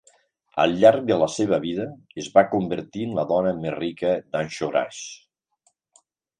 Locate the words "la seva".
1.23-1.59